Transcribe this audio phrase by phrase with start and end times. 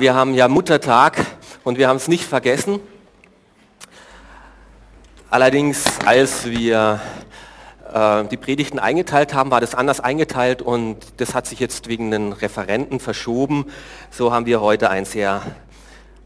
[0.00, 1.18] Wir haben ja Muttertag
[1.62, 2.80] und wir haben es nicht vergessen.
[5.28, 7.02] Allerdings, als wir
[7.92, 12.10] äh, die Predigten eingeteilt haben, war das anders eingeteilt und das hat sich jetzt wegen
[12.10, 13.66] den Referenten verschoben.
[14.10, 15.42] So haben wir heute ein sehr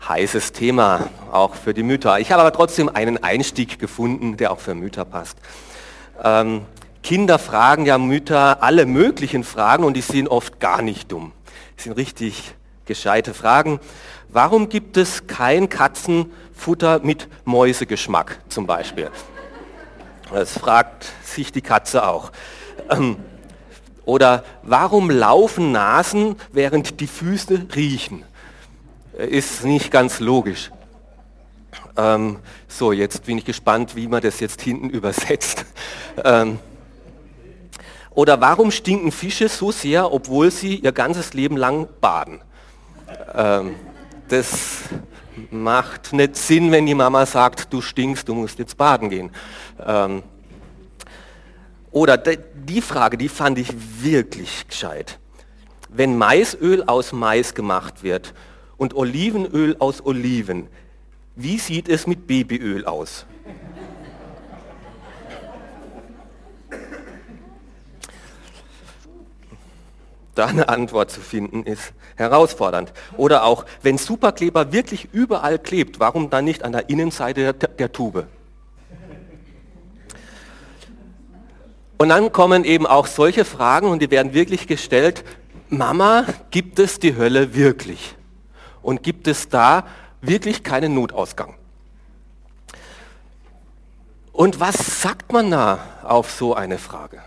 [0.08, 2.20] heißes Thema, auch für die Mütter.
[2.20, 5.36] Ich habe aber trotzdem einen Einstieg gefunden, der auch für Mütter passt.
[6.22, 6.60] Ähm,
[7.02, 11.32] Kinder fragen ja Mütter alle möglichen Fragen und die sind oft gar nicht dumm.
[11.76, 12.54] Die sind richtig
[12.86, 13.80] gescheite Fragen.
[14.28, 19.10] Warum gibt es kein Katzenfutter mit Mäusegeschmack zum Beispiel?
[20.32, 22.32] Das fragt sich die Katze auch.
[22.90, 23.16] Ähm,
[24.04, 28.24] oder warum laufen Nasen, während die Füße riechen?
[29.16, 30.70] Ist nicht ganz logisch.
[31.96, 35.64] Ähm, so, jetzt bin ich gespannt, wie man das jetzt hinten übersetzt.
[36.22, 36.58] Ähm,
[38.10, 42.40] oder warum stinken Fische so sehr, obwohl sie ihr ganzes Leben lang baden?
[43.34, 43.74] Ähm,
[44.28, 44.84] das
[45.50, 49.30] macht nicht Sinn, wenn die Mama sagt, du stinkst, du musst jetzt baden gehen.
[49.84, 50.22] Ähm,
[51.90, 53.68] oder die Frage, die fand ich
[54.00, 55.18] wirklich gescheit.
[55.88, 58.34] Wenn Maisöl aus Mais gemacht wird
[58.76, 60.68] und Olivenöl aus Oliven,
[61.36, 63.26] wie sieht es mit Babyöl aus?
[70.34, 72.92] Da eine Antwort zu finden ist herausfordernd.
[73.16, 77.92] Oder auch, wenn Superkleber wirklich überall klebt, warum dann nicht an der Innenseite der, der
[77.92, 78.26] Tube?
[81.96, 85.24] Und dann kommen eben auch solche Fragen und die werden wirklich gestellt,
[85.68, 88.16] Mama, gibt es die Hölle wirklich?
[88.82, 89.86] Und gibt es da
[90.20, 91.54] wirklich keinen Notausgang?
[94.32, 97.22] Und was sagt man da auf so eine Frage?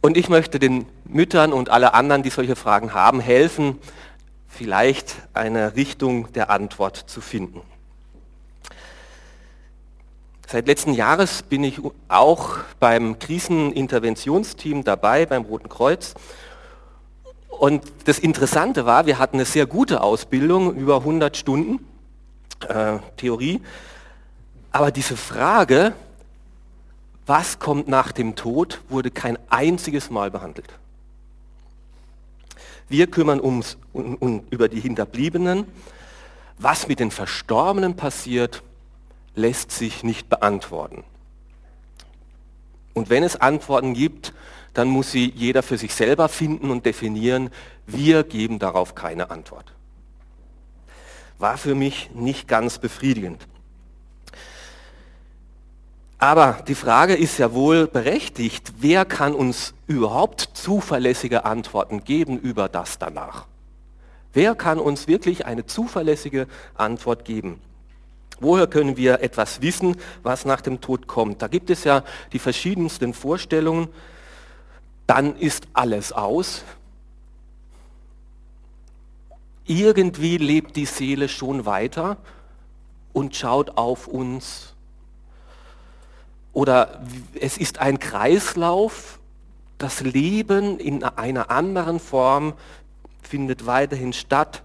[0.00, 3.78] Und ich möchte den Müttern und alle anderen, die solche Fragen haben, helfen,
[4.46, 7.62] vielleicht eine Richtung der Antwort zu finden.
[10.46, 16.14] Seit letzten Jahres bin ich auch beim Kriseninterventionsteam dabei, beim Roten Kreuz.
[17.48, 21.84] Und das Interessante war, wir hatten eine sehr gute Ausbildung, über 100 Stunden
[22.66, 23.60] äh, Theorie.
[24.70, 25.92] Aber diese Frage,
[27.28, 30.72] was kommt nach dem Tod, wurde kein einziges Mal behandelt.
[32.88, 35.66] Wir kümmern uns um, um, über die Hinterbliebenen.
[36.56, 38.62] Was mit den Verstorbenen passiert,
[39.34, 41.04] lässt sich nicht beantworten.
[42.94, 44.32] Und wenn es Antworten gibt,
[44.72, 47.50] dann muss sie jeder für sich selber finden und definieren.
[47.86, 49.72] Wir geben darauf keine Antwort.
[51.38, 53.46] War für mich nicht ganz befriedigend.
[56.18, 62.68] Aber die Frage ist ja wohl berechtigt, wer kann uns überhaupt zuverlässige Antworten geben über
[62.68, 63.46] das danach?
[64.32, 67.60] Wer kann uns wirklich eine zuverlässige Antwort geben?
[68.40, 71.40] Woher können wir etwas wissen, was nach dem Tod kommt?
[71.40, 72.02] Da gibt es ja
[72.32, 73.88] die verschiedensten Vorstellungen.
[75.06, 76.64] Dann ist alles aus.
[79.66, 82.16] Irgendwie lebt die Seele schon weiter
[83.12, 84.74] und schaut auf uns.
[86.58, 87.00] Oder
[87.38, 89.18] es ist ein Kreislauf.
[89.78, 92.54] Das Leben in einer anderen Form
[93.22, 94.62] findet weiterhin statt.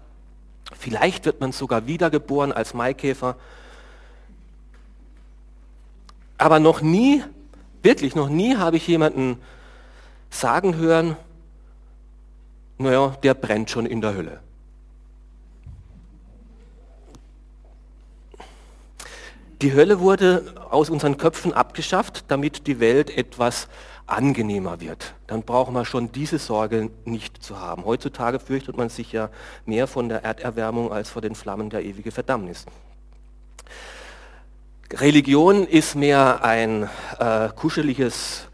[0.77, 3.35] Vielleicht wird man sogar wiedergeboren als Maikäfer
[6.43, 7.23] aber noch nie,
[7.83, 9.37] wirklich noch nie habe ich jemanden
[10.29, 11.15] sagen hören,
[12.77, 14.41] naja, der brennt schon in der Hölle.
[19.63, 23.69] Die Hölle wurde aus unseren Köpfen abgeschafft, damit die Welt etwas
[24.05, 25.15] angenehmer wird.
[25.25, 27.85] Dann brauchen wir schon diese Sorge nicht zu haben.
[27.85, 29.29] Heutzutage fürchtet man sich ja
[29.65, 32.65] mehr von der Erderwärmung als vor den Flammen der ewige Verdammnis.
[34.91, 38.49] Religion ist mehr ein äh, kuscheliges,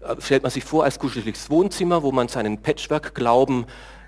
[0.00, 3.66] äh, stellt man sich vor als kuscheliges Wohnzimmer, wo man seinen Patchwork-Glauben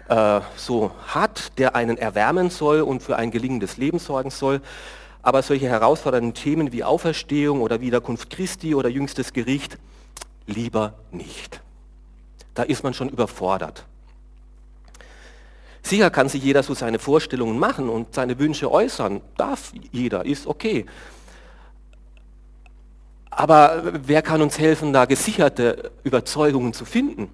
[0.09, 4.61] äh, so hat, der einen erwärmen soll und für ein gelingendes Leben sorgen soll.
[5.23, 9.79] Aber solche herausfordernden Themen wie Auferstehung oder Wiederkunft Christi oder jüngstes Gericht
[10.47, 11.61] lieber nicht.
[12.55, 13.87] Da ist man schon überfordert.
[15.83, 19.21] Sicher kann sich jeder so seine Vorstellungen machen und seine Wünsche äußern.
[19.37, 20.87] Darf jeder, ist okay.
[23.31, 27.31] Aber wer kann uns helfen, da gesicherte Überzeugungen zu finden?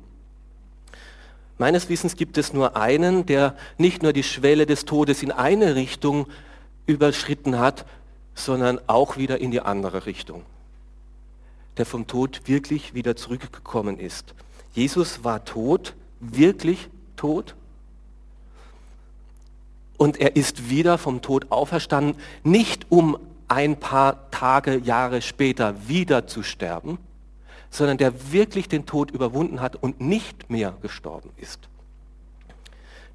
[1.58, 5.74] Meines Wissens gibt es nur einen, der nicht nur die Schwelle des Todes in eine
[5.74, 6.28] Richtung
[6.88, 7.86] überschritten hat,
[8.34, 10.42] sondern auch wieder in die andere Richtung.
[11.76, 14.34] Der vom Tod wirklich wieder zurückgekommen ist.
[14.72, 17.54] Jesus war tot, wirklich tot.
[19.98, 22.14] und er ist wieder vom Tod auferstanden,
[22.44, 23.18] nicht um
[23.48, 26.98] ein paar Tage, Jahre später wieder zu sterben,
[27.70, 31.68] sondern der wirklich den Tod überwunden hat und nicht mehr gestorben ist.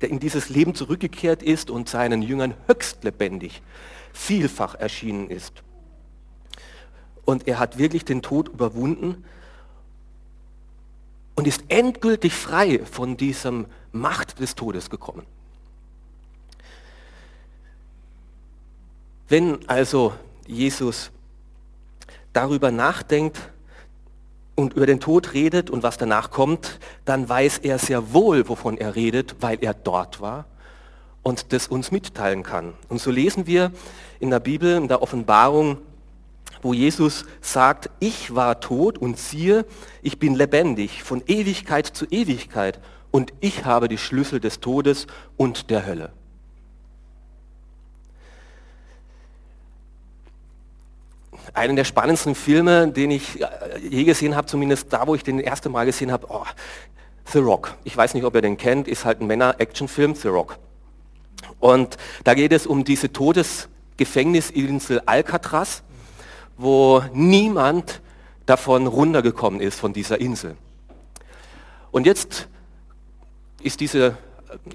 [0.03, 3.61] Der in dieses Leben zurückgekehrt ist und seinen Jüngern höchst lebendig,
[4.11, 5.63] vielfach erschienen ist.
[7.23, 9.23] Und er hat wirklich den Tod überwunden
[11.35, 15.25] und ist endgültig frei von diesem Macht des Todes gekommen.
[19.29, 20.13] Wenn also
[20.45, 21.11] Jesus
[22.33, 23.39] darüber nachdenkt
[24.55, 28.77] und über den Tod redet und was danach kommt, dann weiß er sehr wohl, wovon
[28.77, 30.45] er redet, weil er dort war
[31.23, 32.73] und das uns mitteilen kann.
[32.89, 33.71] Und so lesen wir
[34.19, 35.77] in der Bibel, in der Offenbarung,
[36.61, 39.65] wo Jesus sagt, ich war tot und siehe,
[40.01, 42.79] ich bin lebendig von Ewigkeit zu Ewigkeit
[43.11, 46.11] und ich habe die Schlüssel des Todes und der Hölle.
[51.53, 53.47] Einen der spannendsten Filme, den ich äh,
[53.89, 56.45] je gesehen habe, zumindest da, wo ich den erste Mal gesehen habe, oh,
[57.31, 57.75] The Rock.
[57.83, 60.57] Ich weiß nicht, ob ihr den kennt, ist halt ein Männer-Action-Film, The Rock.
[61.59, 65.83] Und da geht es um diese Todesgefängnisinsel Alcatraz,
[66.57, 68.01] wo niemand
[68.45, 70.57] davon runtergekommen ist, von dieser Insel.
[71.91, 72.47] Und jetzt
[73.61, 74.17] ist diese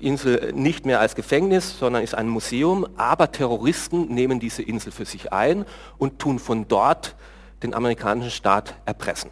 [0.00, 5.04] Insel nicht mehr als Gefängnis, sondern ist ein Museum, aber Terroristen nehmen diese Insel für
[5.04, 5.64] sich ein
[5.98, 7.16] und tun von dort
[7.62, 9.30] den amerikanischen Staat erpressen.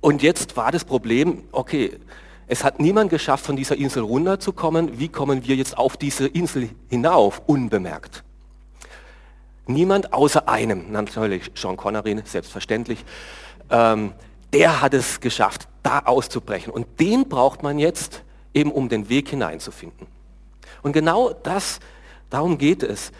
[0.00, 1.98] Und jetzt war das Problem, okay,
[2.48, 4.98] es hat niemand geschafft, von dieser Insel runterzukommen.
[4.98, 8.24] Wie kommen wir jetzt auf diese Insel hinauf, unbemerkt?
[9.66, 13.04] Niemand außer einem, natürlich Sean Connery, selbstverständlich.
[13.70, 14.12] Ähm,
[14.52, 16.72] der hat es geschafft, da auszubrechen.
[16.72, 18.22] Und den braucht man jetzt
[18.54, 20.06] eben, um den Weg hineinzufinden.
[20.82, 21.80] Und genau das,
[22.30, 23.12] darum geht es.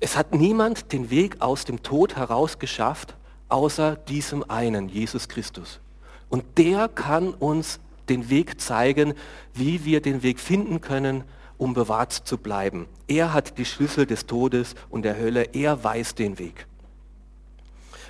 [0.00, 3.14] Es hat niemand den Weg aus dem Tod heraus geschafft,
[3.48, 5.80] außer diesem einen, Jesus Christus.
[6.28, 9.14] Und der kann uns den Weg zeigen,
[9.52, 11.24] wie wir den Weg finden können,
[11.58, 12.86] um bewahrt zu bleiben.
[13.06, 16.66] Er hat die Schlüssel des Todes und der Hölle, er weiß den Weg.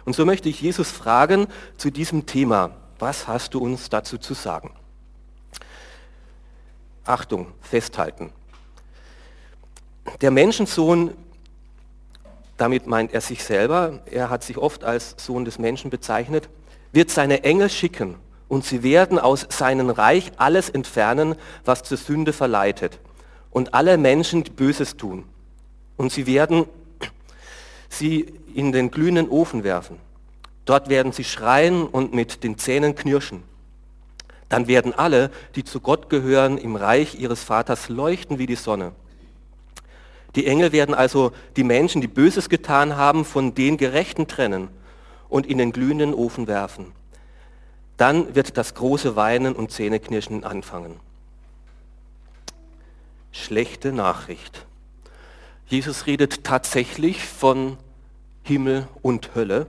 [0.04, 1.46] Und so möchte ich Jesus fragen
[1.76, 4.72] zu diesem Thema, was hast du uns dazu zu sagen?
[7.04, 8.32] Achtung, festhalten.
[10.20, 11.14] Der Menschensohn,
[12.56, 16.48] damit meint er sich selber, er hat sich oft als Sohn des Menschen bezeichnet,
[16.92, 18.16] wird seine Engel schicken
[18.48, 22.98] und sie werden aus seinem Reich alles entfernen, was zur Sünde verleitet
[23.50, 25.24] und alle Menschen, Böses tun.
[25.96, 26.66] Und sie werden
[27.88, 29.98] sie in den glühenden Ofen werfen.
[30.70, 33.42] Dort werden sie schreien und mit den Zähnen knirschen.
[34.48, 38.92] Dann werden alle, die zu Gott gehören, im Reich ihres Vaters leuchten wie die Sonne.
[40.36, 44.68] Die Engel werden also die Menschen, die Böses getan haben, von den Gerechten trennen
[45.28, 46.92] und in den glühenden Ofen werfen.
[47.96, 51.00] Dann wird das große Weinen und Zähneknirschen anfangen.
[53.32, 54.66] Schlechte Nachricht.
[55.66, 57.76] Jesus redet tatsächlich von
[58.44, 59.66] Himmel und Hölle.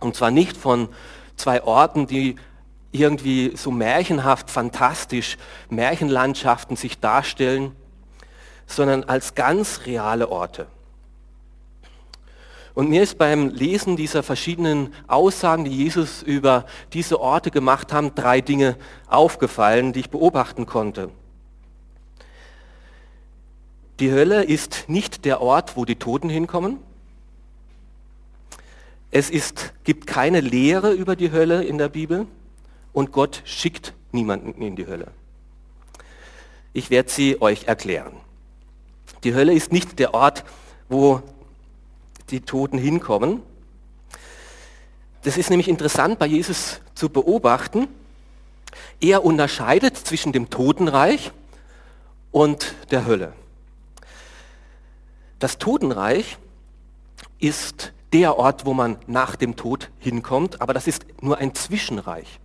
[0.00, 0.88] Und zwar nicht von
[1.36, 2.36] zwei Orten, die
[2.92, 5.36] irgendwie so märchenhaft, fantastisch,
[5.68, 7.72] Märchenlandschaften sich darstellen,
[8.66, 10.66] sondern als ganz reale Orte.
[12.74, 18.14] Und mir ist beim Lesen dieser verschiedenen Aussagen, die Jesus über diese Orte gemacht haben,
[18.14, 18.76] drei Dinge
[19.06, 21.10] aufgefallen, die ich beobachten konnte.
[23.98, 26.78] Die Hölle ist nicht der Ort, wo die Toten hinkommen.
[29.18, 32.26] Es ist, gibt keine Lehre über die Hölle in der Bibel
[32.92, 35.06] und Gott schickt niemanden in die Hölle.
[36.74, 38.12] Ich werde sie euch erklären.
[39.24, 40.44] Die Hölle ist nicht der Ort,
[40.90, 41.22] wo
[42.28, 43.40] die Toten hinkommen.
[45.22, 47.88] Das ist nämlich interessant bei Jesus zu beobachten.
[49.00, 51.32] Er unterscheidet zwischen dem Totenreich
[52.32, 53.32] und der Hölle.
[55.38, 56.36] Das Totenreich
[57.38, 62.40] ist der Ort, wo man nach dem Tod hinkommt, aber das ist nur ein Zwischenreich.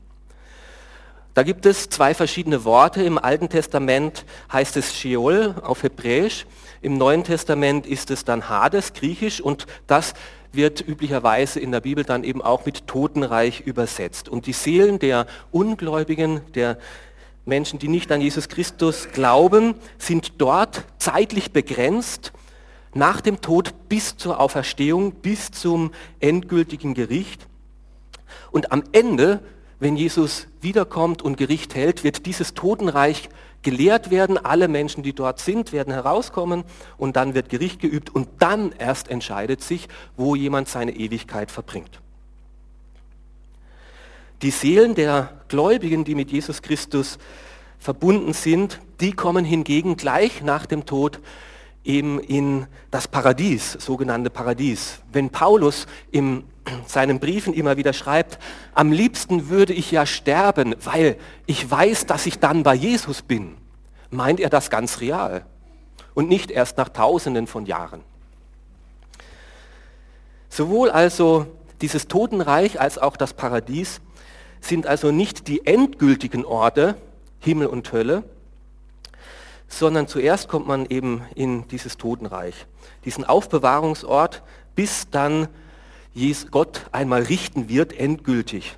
[1.33, 3.03] Da gibt es zwei verschiedene Worte.
[3.03, 6.45] Im Alten Testament heißt es Sheol auf Hebräisch,
[6.81, 10.13] im Neuen Testament ist es dann Hades, griechisch, und das
[10.51, 14.27] wird üblicherweise in der Bibel dann eben auch mit Totenreich übersetzt.
[14.27, 16.77] Und die Seelen der Ungläubigen, der
[17.45, 22.33] Menschen, die nicht an Jesus Christus glauben, sind dort zeitlich begrenzt
[22.93, 27.47] nach dem Tod bis zur Auferstehung, bis zum endgültigen Gericht.
[28.51, 29.39] Und am Ende,
[29.79, 33.29] wenn Jesus wiederkommt und Gericht hält, wird dieses Totenreich
[33.61, 34.37] gelehrt werden.
[34.37, 36.63] Alle Menschen, die dort sind, werden herauskommen
[36.97, 42.01] und dann wird Gericht geübt und dann erst entscheidet sich, wo jemand seine Ewigkeit verbringt.
[44.41, 47.19] Die Seelen der Gläubigen, die mit Jesus Christus
[47.77, 51.19] verbunden sind, die kommen hingegen gleich nach dem Tod
[51.83, 54.99] eben in das Paradies, sogenannte Paradies.
[55.11, 56.43] Wenn Paulus in
[56.85, 58.39] seinen Briefen immer wieder schreibt,
[58.73, 63.57] am liebsten würde ich ja sterben, weil ich weiß, dass ich dann bei Jesus bin,
[64.09, 65.45] meint er das ganz real
[66.13, 68.01] und nicht erst nach Tausenden von Jahren.
[70.49, 71.47] Sowohl also
[71.81, 74.01] dieses Totenreich als auch das Paradies
[74.59, 76.95] sind also nicht die endgültigen Orte,
[77.39, 78.23] Himmel und Hölle,
[79.71, 82.67] sondern zuerst kommt man eben in dieses Totenreich,
[83.05, 84.43] diesen Aufbewahrungsort,
[84.75, 85.47] bis dann
[86.51, 88.77] Gott einmal richten wird, endgültig.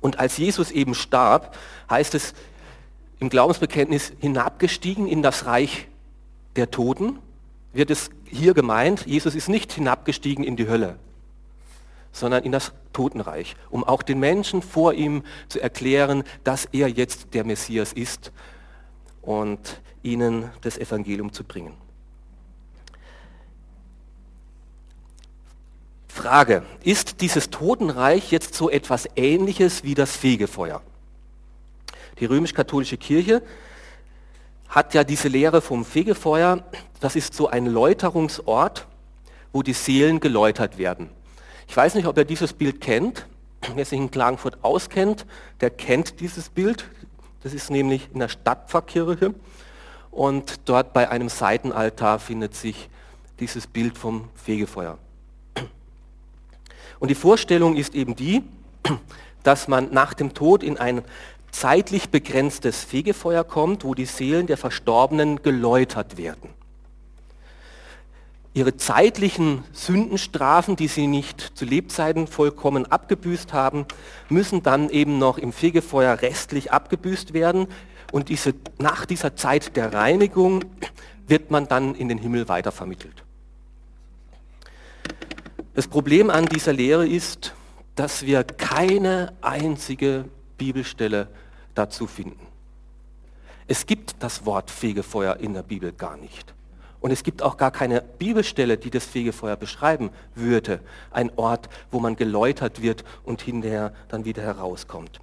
[0.00, 1.56] Und als Jesus eben starb,
[1.90, 2.34] heißt es
[3.18, 5.88] im Glaubensbekenntnis hinabgestiegen in das Reich
[6.54, 7.18] der Toten,
[7.72, 10.96] wird es hier gemeint, Jesus ist nicht hinabgestiegen in die Hölle,
[12.12, 17.34] sondern in das Totenreich, um auch den Menschen vor ihm zu erklären, dass er jetzt
[17.34, 18.30] der Messias ist
[19.30, 21.74] und ihnen das Evangelium zu bringen.
[26.08, 30.82] Frage, ist dieses Totenreich jetzt so etwas Ähnliches wie das Fegefeuer?
[32.18, 33.40] Die römisch-katholische Kirche
[34.68, 36.64] hat ja diese Lehre vom Fegefeuer,
[36.98, 38.88] das ist so ein Läuterungsort,
[39.52, 41.08] wo die Seelen geläutert werden.
[41.68, 43.26] Ich weiß nicht, ob ihr dieses Bild kennt.
[43.76, 45.24] Wer sich in Klagenfurt auskennt,
[45.60, 46.84] der kennt dieses Bild.
[47.42, 49.34] Das ist nämlich in der Stadtpfarrkirche
[50.10, 52.88] und dort bei einem Seitenaltar findet sich
[53.38, 54.98] dieses Bild vom Fegefeuer.
[56.98, 58.42] Und die Vorstellung ist eben die,
[59.42, 61.02] dass man nach dem Tod in ein
[61.50, 66.59] zeitlich begrenztes Fegefeuer kommt, wo die Seelen der Verstorbenen geläutert werden.
[68.52, 73.86] Ihre zeitlichen Sündenstrafen, die sie nicht zu Lebzeiten vollkommen abgebüßt haben,
[74.28, 77.68] müssen dann eben noch im Fegefeuer restlich abgebüßt werden.
[78.10, 80.64] Und diese, nach dieser Zeit der Reinigung
[81.28, 83.22] wird man dann in den Himmel weitervermittelt.
[85.74, 87.54] Das Problem an dieser Lehre ist,
[87.94, 90.24] dass wir keine einzige
[90.58, 91.28] Bibelstelle
[91.76, 92.46] dazu finden.
[93.68, 96.52] Es gibt das Wort Fegefeuer in der Bibel gar nicht.
[97.00, 100.80] Und es gibt auch gar keine Bibelstelle, die das Fegefeuer beschreiben würde.
[101.10, 105.20] Ein Ort, wo man geläutert wird und hinterher dann wieder herauskommt.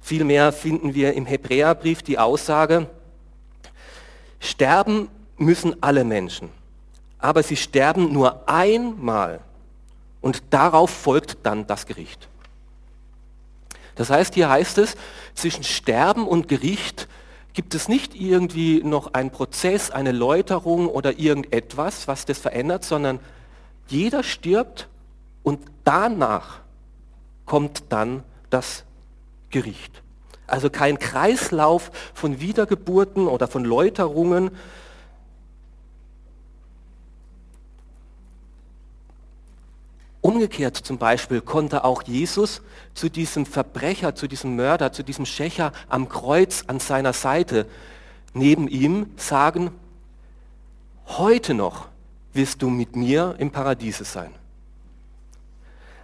[0.00, 2.88] Vielmehr finden wir im Hebräerbrief die Aussage,
[4.38, 5.08] sterben
[5.38, 6.50] müssen alle Menschen
[7.24, 9.40] aber sie sterben nur einmal
[10.20, 12.28] und darauf folgt dann das Gericht.
[13.94, 14.94] Das heißt, hier heißt es,
[15.34, 17.08] zwischen Sterben und Gericht
[17.54, 23.20] gibt es nicht irgendwie noch einen Prozess, eine Läuterung oder irgendetwas, was das verändert, sondern
[23.86, 24.88] jeder stirbt
[25.42, 26.60] und danach
[27.46, 28.84] kommt dann das
[29.50, 30.02] Gericht.
[30.46, 34.50] Also kein Kreislauf von Wiedergeburten oder von Läuterungen,
[40.24, 42.62] Umgekehrt zum Beispiel konnte auch Jesus
[42.94, 47.66] zu diesem Verbrecher, zu diesem Mörder, zu diesem Schächer am Kreuz an seiner Seite
[48.32, 49.70] neben ihm sagen,
[51.08, 51.88] heute noch
[52.32, 54.30] wirst du mit mir im Paradiese sein.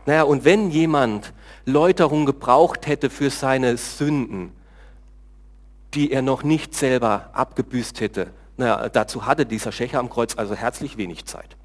[0.05, 1.33] Naja, und wenn jemand
[1.65, 4.53] Läuterung gebraucht hätte für seine Sünden,
[5.95, 10.55] die er noch nicht selber abgebüßt hätte, naja, dazu hatte dieser Schächer am Kreuz also
[10.55, 11.57] herzlich wenig Zeit.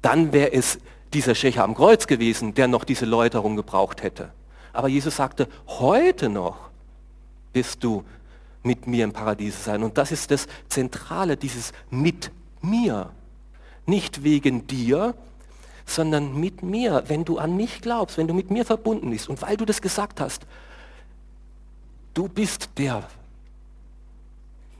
[0.00, 0.78] Dann wäre es
[1.12, 4.32] dieser Schächer am Kreuz gewesen, der noch diese Läuterung gebraucht hätte.
[4.72, 6.70] Aber Jesus sagte, heute noch
[7.52, 8.04] wirst du
[8.62, 9.82] mit mir im Paradies sein.
[9.82, 13.10] Und das ist das Zentrale, dieses mit mir.
[13.86, 15.14] Nicht wegen dir,
[15.86, 19.28] sondern mit mir, wenn du an mich glaubst, wenn du mit mir verbunden bist.
[19.28, 20.46] Und weil du das gesagt hast,
[22.12, 23.08] du bist der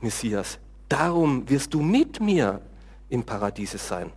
[0.01, 0.59] Messias.
[0.87, 2.61] Darum wirst du mit mir
[3.09, 4.11] im Paradiese sein.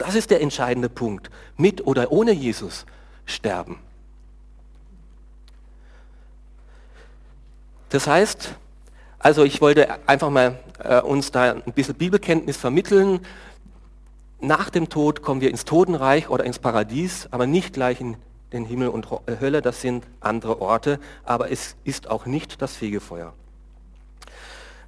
[0.00, 1.30] Das ist der entscheidende Punkt.
[1.58, 2.86] Mit oder ohne Jesus
[3.26, 3.78] sterben.
[7.90, 8.54] Das heißt,
[9.18, 13.20] also ich wollte einfach mal äh, uns da ein bisschen Bibelkenntnis vermitteln.
[14.40, 18.16] Nach dem Tod kommen wir ins Totenreich oder ins Paradies, aber nicht gleich in
[18.54, 22.74] den Himmel und äh, Hölle, das sind andere Orte, aber es ist auch nicht das
[22.74, 23.34] Fegefeuer.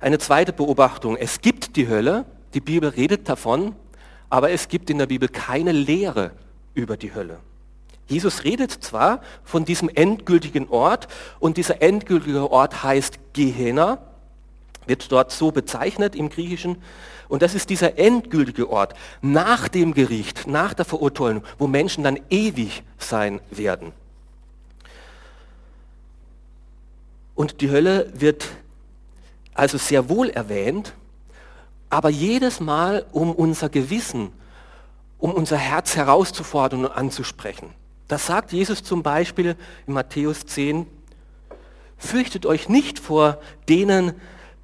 [0.00, 3.76] Eine zweite Beobachtung, es gibt die Hölle, die Bibel redet davon,
[4.32, 6.30] aber es gibt in der Bibel keine Lehre
[6.72, 7.38] über die Hölle.
[8.06, 11.06] Jesus redet zwar von diesem endgültigen Ort
[11.38, 13.98] und dieser endgültige Ort heißt Gehenna,
[14.86, 16.78] wird dort so bezeichnet im Griechischen.
[17.28, 22.18] Und das ist dieser endgültige Ort nach dem Gericht, nach der Verurteilung, wo Menschen dann
[22.30, 23.92] ewig sein werden.
[27.34, 28.48] Und die Hölle wird
[29.52, 30.94] also sehr wohl erwähnt,
[31.92, 34.32] aber jedes Mal, um unser Gewissen,
[35.18, 37.68] um unser Herz herauszufordern und anzusprechen.
[38.08, 39.56] Das sagt Jesus zum Beispiel
[39.86, 40.86] in Matthäus 10,
[41.98, 44.14] fürchtet euch nicht vor denen,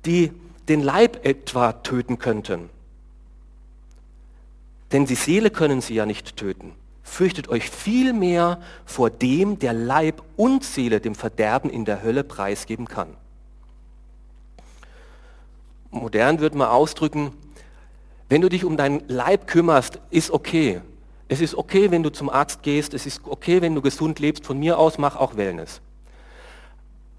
[0.07, 0.33] die
[0.71, 2.71] den Leib etwa töten könnten.
[4.93, 6.73] Denn die Seele können sie ja nicht töten.
[7.03, 12.89] Fürchtet euch vielmehr vor dem, der Leib und Seele dem Verderben in der Hölle preisgeben
[12.89, 13.15] kann.
[15.91, 17.33] Modern würde man ausdrücken,
[18.29, 20.83] wenn du dich um deinen Leib kümmerst, ist okay.
[21.29, 24.47] Es ist okay, wenn du zum Arzt gehst, es ist okay, wenn du gesund lebst,
[24.47, 25.81] von mir aus mach auch Wellness.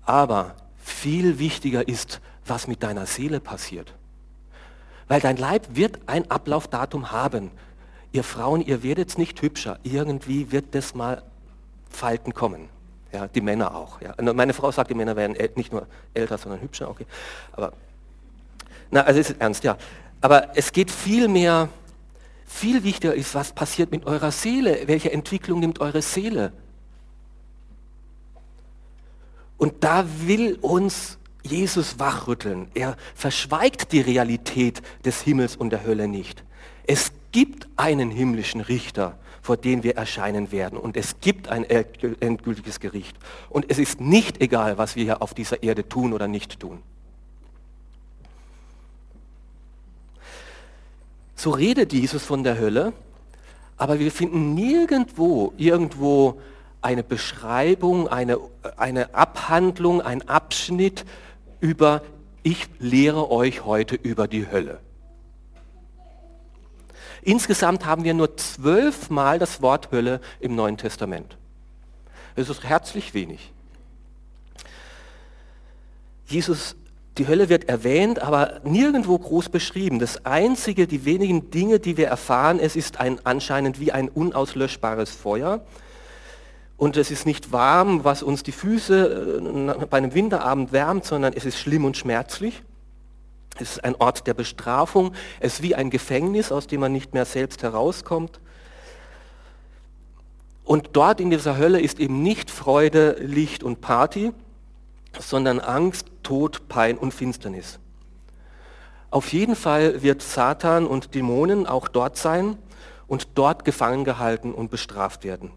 [0.04, 3.94] Aber viel wichtiger ist, was mit deiner Seele passiert.
[5.08, 7.52] Weil dein Leib wird ein Ablaufdatum haben.
[8.12, 9.80] Ihr Frauen, ihr werdet nicht hübscher.
[9.84, 11.24] Irgendwie wird das mal
[11.90, 12.70] Falten kommen.
[13.12, 14.02] Ja, die Männer auch.
[14.02, 14.16] Ja.
[14.34, 16.90] Meine Frau sagt, die Männer werden nicht nur älter, sondern hübscher.
[16.90, 17.08] Okay.
[17.52, 17.74] Aber,
[18.92, 19.78] na, also ist ernst, ja.
[20.22, 21.70] Aber es geht viel mehr,
[22.46, 24.88] viel wichtiger ist, was passiert mit eurer Seele.
[24.88, 26.52] Welche Entwicklung nimmt eure Seele?
[29.58, 32.70] Und da will uns Jesus wachrütteln.
[32.74, 36.44] Er verschweigt die Realität des Himmels und der Hölle nicht.
[36.88, 40.78] Es gibt einen himmlischen Richter, vor dem wir erscheinen werden.
[40.78, 43.16] Und es gibt ein endgültiges Gericht.
[43.50, 46.82] Und es ist nicht egal, was wir hier auf dieser Erde tun oder nicht tun.
[51.40, 52.92] So redet Jesus von der Hölle,
[53.78, 56.42] aber wir finden nirgendwo irgendwo
[56.82, 58.40] eine Beschreibung, eine,
[58.76, 61.06] eine Abhandlung, ein Abschnitt
[61.62, 62.02] über,
[62.44, 64.82] ich lehre euch heute über die Hölle.
[67.22, 71.38] Insgesamt haben wir nur zwölfmal das Wort Hölle im Neuen Testament.
[72.36, 73.54] Das ist herzlich wenig.
[76.26, 76.76] Jesus,
[77.20, 80.00] die Hölle wird erwähnt, aber nirgendwo groß beschrieben.
[80.00, 85.12] Das Einzige, die wenigen Dinge, die wir erfahren, es ist ein, anscheinend wie ein unauslöschbares
[85.12, 85.62] Feuer
[86.78, 89.42] und es ist nicht warm, was uns die Füße
[89.82, 92.64] äh, bei einem Winterabend wärmt, sondern es ist schlimm und schmerzlich.
[93.60, 95.14] Es ist ein Ort der Bestrafung.
[95.42, 98.40] Es ist wie ein Gefängnis, aus dem man nicht mehr selbst herauskommt.
[100.64, 104.32] Und dort in dieser Hölle ist eben nicht Freude, Licht und Party,
[105.20, 107.80] sondern Angst, Tod, Pein und Finsternis.
[109.10, 112.56] Auf jeden Fall wird Satan und Dämonen auch dort sein
[113.08, 115.50] und dort gefangen gehalten und bestraft werden.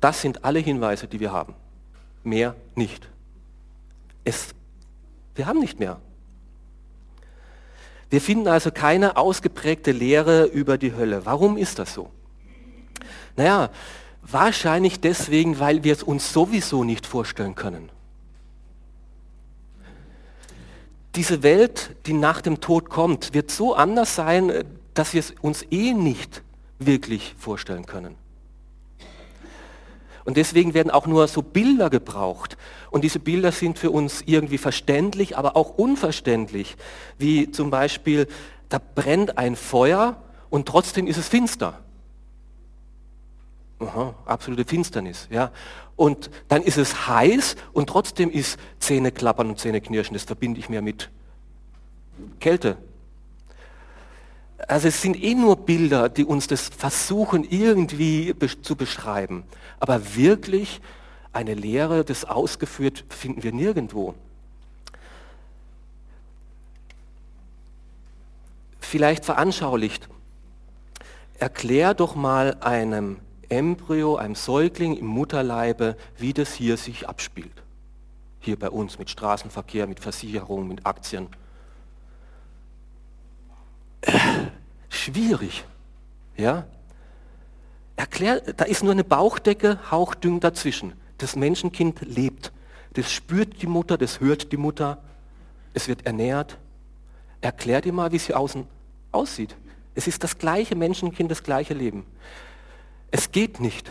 [0.00, 1.54] Das sind alle Hinweise, die wir haben.
[2.24, 3.08] Mehr nicht.
[4.24, 4.48] Es,
[5.36, 6.00] wir haben nicht mehr.
[8.08, 11.24] Wir finden also keine ausgeprägte Lehre über die Hölle.
[11.24, 12.10] Warum ist das so?
[13.36, 13.70] Naja,
[14.22, 17.90] wahrscheinlich deswegen, weil wir es uns sowieso nicht vorstellen können.
[21.16, 25.64] Diese Welt, die nach dem Tod kommt, wird so anders sein, dass wir es uns
[25.70, 26.42] eh nicht
[26.78, 28.14] wirklich vorstellen können.
[30.24, 32.56] Und deswegen werden auch nur so Bilder gebraucht.
[32.90, 36.76] Und diese Bilder sind für uns irgendwie verständlich, aber auch unverständlich.
[37.18, 38.28] Wie zum Beispiel,
[38.68, 41.80] da brennt ein Feuer und trotzdem ist es finster.
[43.80, 45.26] Aha, absolute Finsternis.
[45.30, 45.50] Ja.
[45.96, 50.14] Und dann ist es heiß und trotzdem ist Zähne klappern und Zähne knirschen.
[50.14, 51.10] Das verbinde ich mir mit
[52.40, 52.76] Kälte.
[54.68, 59.44] Also es sind eh nur Bilder, die uns das versuchen irgendwie zu beschreiben.
[59.78, 60.82] Aber wirklich
[61.32, 64.14] eine Lehre, das ausgeführt, finden wir nirgendwo.
[68.80, 70.08] Vielleicht veranschaulicht.
[71.38, 73.18] Erklär doch mal einem
[73.50, 77.62] Embryo, einem Säugling im Mutterleibe, wie das hier sich abspielt.
[78.40, 81.28] Hier bei uns mit Straßenverkehr, mit Versicherung, mit Aktien
[84.88, 85.64] schwierig.
[86.36, 86.66] Ja?
[87.96, 90.94] Erklär, da ist nur eine Bauchdecke, hauchdünn dazwischen.
[91.18, 92.52] Das Menschenkind lebt.
[92.94, 94.98] Das spürt die Mutter, das hört die Mutter.
[95.74, 96.58] Es wird ernährt.
[97.40, 98.66] Erklär dir mal, wie es hier außen
[99.12, 99.54] aussieht.
[99.94, 102.04] Es ist das gleiche Menschenkind, das gleiche Leben.
[103.10, 103.90] Es geht nicht.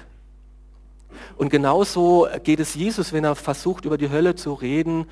[1.38, 5.06] Und genauso geht es Jesus, wenn er versucht, über die Hölle zu reden.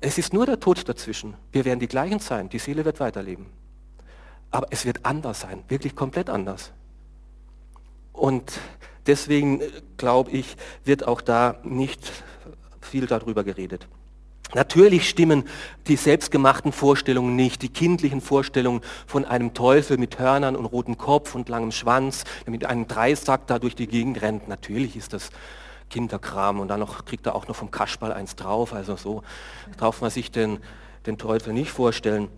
[0.00, 1.34] Es ist nur der Tod dazwischen.
[1.52, 2.48] Wir werden die gleichen sein.
[2.48, 3.46] Die Seele wird weiterleben.
[4.50, 6.72] Aber es wird anders sein, wirklich komplett anders.
[8.12, 8.52] Und
[9.06, 12.12] deswegen, äh, glaube ich, wird auch da nicht
[12.80, 13.88] viel darüber geredet.
[14.54, 15.44] Natürlich stimmen
[15.88, 21.34] die selbstgemachten Vorstellungen nicht, die kindlichen Vorstellungen von einem Teufel mit Hörnern und rotem Kopf
[21.34, 24.48] und langem Schwanz, der mit einem Dreisack da durch die Gegend rennt.
[24.48, 25.30] Natürlich ist das
[25.90, 28.72] Kinderkram und dann noch, kriegt er auch noch vom Kaschball eins drauf.
[28.72, 29.22] Also so
[29.76, 30.60] darf man sich den,
[31.06, 32.28] den Teufel nicht vorstellen.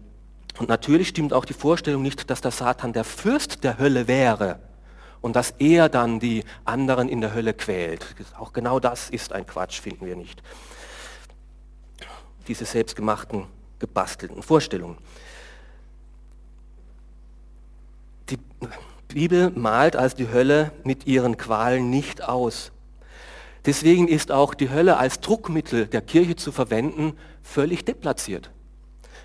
[0.59, 4.59] Und natürlich stimmt auch die Vorstellung nicht, dass der Satan der Fürst der Hölle wäre
[5.21, 8.07] und dass er dann die anderen in der Hölle quält.
[8.39, 10.43] Auch genau das ist ein Quatsch, finden wir nicht
[12.49, 13.45] diese selbstgemachten,
[13.79, 14.97] gebastelten Vorstellungen.
[18.31, 18.39] Die
[19.09, 22.73] Bibel malt also die Hölle mit ihren Qualen nicht aus.
[23.65, 28.51] Deswegen ist auch die Hölle als Druckmittel der Kirche zu verwenden völlig deplatziert.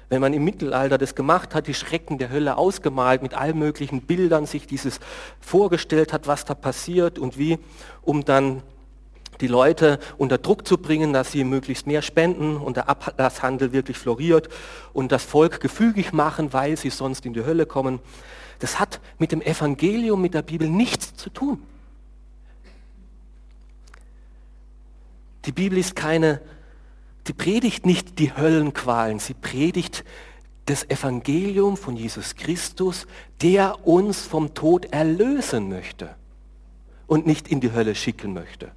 [0.10, 4.02] Wenn man im Mittelalter das gemacht hat, die Schrecken der Hölle ausgemalt, mit allen möglichen
[4.02, 5.00] Bildern sich dieses
[5.40, 7.60] vorgestellt hat, was da passiert und wie,
[8.02, 8.62] um dann
[9.42, 13.98] die Leute unter Druck zu bringen, dass sie möglichst mehr spenden und der Ablasshandel wirklich
[13.98, 14.50] floriert
[14.94, 18.00] und das Volk gefügig machen, weil sie sonst in die Hölle kommen.
[18.60, 21.62] Das hat mit dem Evangelium, mit der Bibel nichts zu tun.
[25.46, 26.40] Die Bibel ist keine,
[27.28, 30.04] die predigt nicht die Höllenqualen, sie predigt
[30.66, 33.08] das Evangelium von Jesus Christus,
[33.42, 36.16] der uns vom Tod erlösen möchte
[37.08, 38.72] und nicht in die Hölle schicken möchte.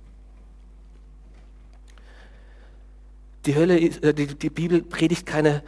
[3.47, 5.63] Die, Hölle, äh, die, die Bibel predigt keine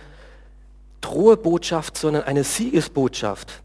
[1.00, 3.62] Drohebotschaft, sondern eine Siegesbotschaft.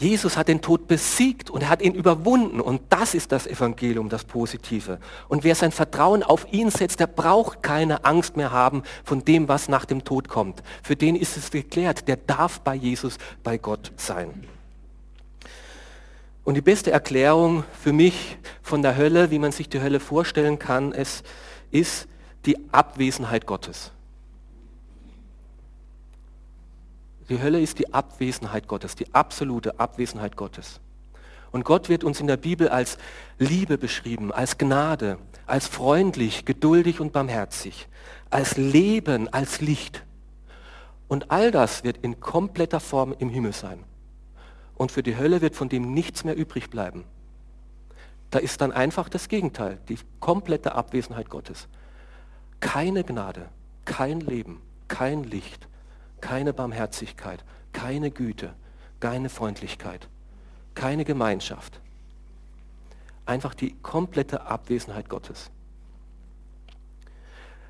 [0.00, 4.08] Jesus hat den Tod besiegt und er hat ihn überwunden und das ist das Evangelium,
[4.08, 4.98] das Positive.
[5.28, 9.46] Und wer sein Vertrauen auf ihn setzt, der braucht keine Angst mehr haben von dem,
[9.46, 10.62] was nach dem Tod kommt.
[10.82, 14.46] Für den ist es geklärt, der darf bei Jesus, bei Gott sein.
[16.44, 20.58] Und die beste Erklärung für mich von der Hölle, wie man sich die Hölle vorstellen
[20.58, 21.22] kann, es
[21.70, 22.08] ist,
[22.46, 23.92] die Abwesenheit Gottes.
[27.28, 30.80] Die Hölle ist die Abwesenheit Gottes, die absolute Abwesenheit Gottes.
[31.52, 32.98] Und Gott wird uns in der Bibel als
[33.38, 37.88] Liebe beschrieben, als Gnade, als freundlich, geduldig und barmherzig,
[38.30, 40.04] als Leben, als Licht.
[41.08, 43.84] Und all das wird in kompletter Form im Himmel sein.
[44.76, 47.04] Und für die Hölle wird von dem nichts mehr übrig bleiben.
[48.30, 51.68] Da ist dann einfach das Gegenteil, die komplette Abwesenheit Gottes
[52.60, 53.48] keine Gnade,
[53.84, 55.66] kein Leben, kein Licht,
[56.20, 58.54] keine Barmherzigkeit, keine Güte,
[59.00, 60.08] keine Freundlichkeit,
[60.74, 61.80] keine Gemeinschaft.
[63.26, 65.50] Einfach die komplette Abwesenheit Gottes.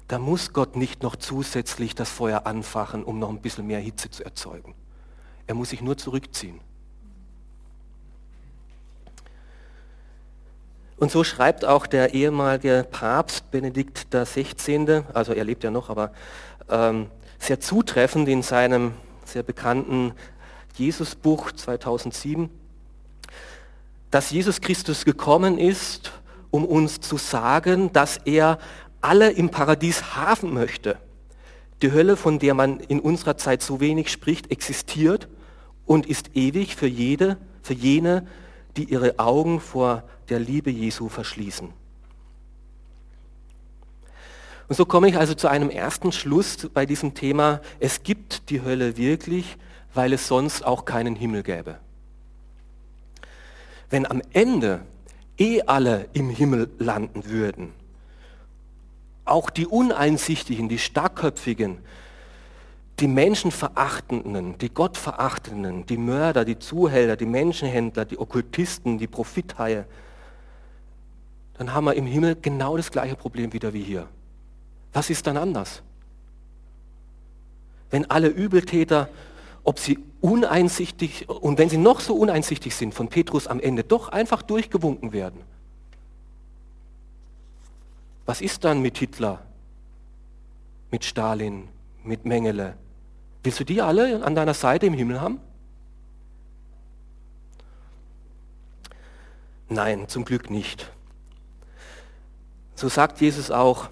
[0.09, 4.11] Da muss Gott nicht noch zusätzlich das Feuer anfachen, um noch ein bisschen mehr Hitze
[4.11, 4.74] zu erzeugen.
[5.46, 6.61] Er muss sich nur zurückziehen.
[11.01, 16.13] Und so schreibt auch der ehemalige Papst Benedikt XVI., also er lebt ja noch, aber
[16.69, 17.07] ähm,
[17.39, 18.93] sehr zutreffend in seinem
[19.25, 20.13] sehr bekannten
[20.77, 22.51] Jesusbuch 2007,
[24.11, 26.13] dass Jesus Christus gekommen ist,
[26.51, 28.59] um uns zu sagen, dass er
[29.01, 30.99] alle im Paradies haben möchte.
[31.81, 35.29] Die Hölle, von der man in unserer Zeit so wenig spricht, existiert
[35.87, 38.27] und ist ewig für jede, für jene,
[38.81, 41.69] die ihre Augen vor der Liebe Jesu verschließen.
[44.69, 48.62] Und so komme ich also zu einem ersten Schluss bei diesem Thema, es gibt die
[48.62, 49.59] Hölle wirklich,
[49.93, 51.79] weil es sonst auch keinen Himmel gäbe.
[53.90, 54.81] Wenn am Ende
[55.37, 57.75] eh alle im Himmel landen würden,
[59.27, 61.79] auch die Uneinsichtigen, die Starkköpfigen,
[63.01, 69.87] die Menschenverachtenden, die Gottverachtenden, die Mörder, die Zuhälter, die Menschenhändler, die Okkultisten, die Profithaie,
[71.55, 74.07] dann haben wir im Himmel genau das gleiche Problem wieder wie hier.
[74.93, 75.83] Was ist dann anders?
[77.91, 79.09] Wenn alle Übeltäter,
[79.65, 84.09] ob sie uneinsichtig und wenn sie noch so uneinsichtig sind, von Petrus am Ende doch
[84.09, 85.41] einfach durchgewunken werden.
[88.27, 89.43] Was ist dann mit Hitler,
[90.91, 91.69] mit Stalin,
[92.05, 92.77] mit Mengele,
[93.42, 95.40] Willst du die alle an deiner Seite im Himmel haben?
[99.68, 100.90] Nein, zum Glück nicht.
[102.74, 103.88] So sagt Jesus auch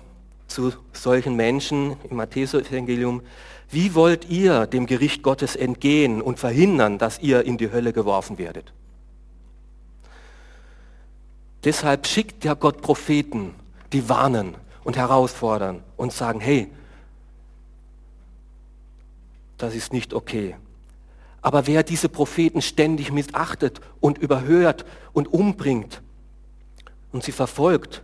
[0.49, 3.23] zu solchen Menschen im Matthäus-Evangelium,
[3.71, 8.39] wie wollt ihr dem Gericht Gottes entgehen und verhindern, dass ihr in die Hölle geworfen
[8.39, 8.73] werdet?
[11.65, 13.55] Deshalb schickt ja Gott Propheten,
[13.93, 16.69] die warnen und herausfordern und sagen, hey,
[19.59, 20.57] das ist nicht okay.
[21.43, 26.03] Aber wer diese Propheten ständig missachtet und überhört und umbringt
[27.13, 28.03] und sie verfolgt,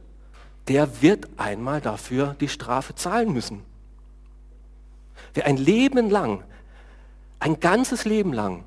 [0.69, 3.63] der wird einmal dafür die Strafe zahlen müssen.
[5.35, 6.43] Wer ein Leben lang,
[7.41, 8.65] ein ganzes Leben lang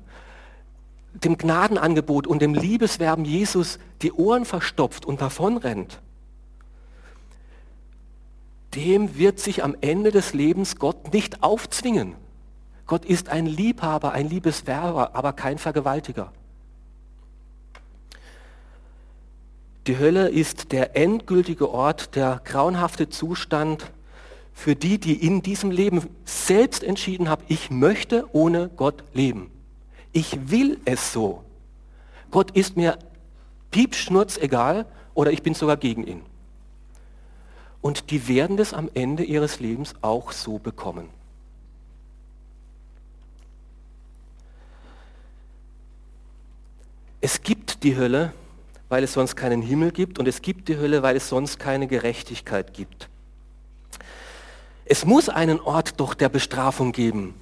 [1.24, 6.00] dem Gnadenangebot und dem Liebeswerben Jesus die Ohren verstopft und davonrennt,
[8.74, 12.14] dem wird sich am Ende des Lebens Gott nicht aufzwingen.
[12.88, 16.32] Gott ist ein Liebhaber, ein Liebeswerber, aber kein Vergewaltiger.
[19.86, 23.92] Die Hölle ist der endgültige Ort, der grauenhafte Zustand
[24.54, 29.50] für die, die in diesem Leben selbst entschieden haben, ich möchte ohne Gott leben.
[30.12, 31.44] Ich will es so.
[32.30, 32.98] Gott ist mir
[33.70, 36.22] piepschnurz egal oder ich bin sogar gegen ihn.
[37.82, 41.17] Und die werden das am Ende ihres Lebens auch so bekommen.
[47.20, 48.32] Es gibt die Hölle,
[48.88, 51.86] weil es sonst keinen Himmel gibt und es gibt die Hölle, weil es sonst keine
[51.86, 53.08] Gerechtigkeit gibt.
[54.84, 57.34] Es muss einen Ort doch der Bestrafung geben.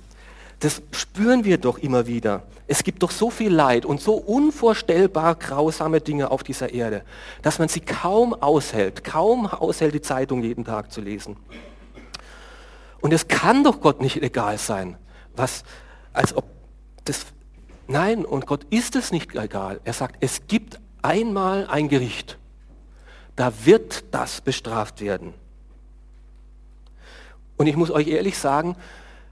[0.61, 2.43] Das spüren wir doch immer wieder.
[2.67, 7.05] Es gibt doch so viel Leid und so unvorstellbar grausame Dinge auf dieser Erde,
[7.43, 11.37] dass man sie kaum aushält, kaum aushält, die Zeitung jeden Tag zu lesen.
[13.01, 14.97] Und es kann doch Gott nicht egal sein,
[15.37, 15.63] was,
[16.13, 16.45] als ob
[17.05, 17.27] das,
[17.89, 19.81] nein, und Gott ist es nicht egal.
[19.85, 22.39] Er sagt, es gibt einmal ein Gericht.
[23.37, 25.35] Da wird das bestraft werden.
[27.57, 28.77] Und ich muss euch ehrlich sagen,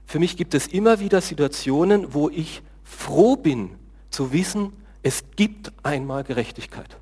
[0.05, 3.75] für mich gibt es immer wieder Situationen, wo ich froh bin
[4.09, 6.97] zu wissen, es gibt einmal Gerechtigkeit.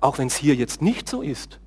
[0.00, 1.58] Auch wenn es hier jetzt nicht so ist.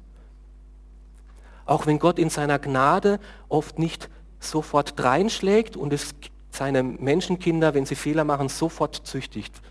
[1.65, 6.15] Auch wenn Gott in seiner Gnade oft nicht sofort dreinschlägt und es
[6.51, 9.61] seine Menschenkinder, wenn sie Fehler machen, sofort züchtigt,